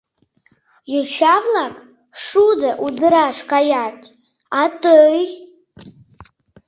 [0.93, 1.75] Йоча-влак
[2.23, 3.95] шудо удыраш каят,
[4.61, 5.19] а тый...